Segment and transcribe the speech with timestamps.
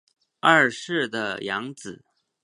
[0.39, 2.03] 二世的养子。